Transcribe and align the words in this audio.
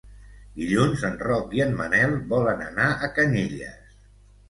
Dilluns 0.61 1.03
en 1.09 1.19
Roc 1.27 1.53
i 1.59 1.63
en 1.67 1.77
Manel 1.83 2.19
volen 2.35 2.67
anar 2.73 2.91
a 3.11 3.15
Canyelles. 3.23 3.97